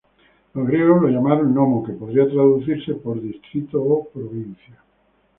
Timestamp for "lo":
0.99-1.09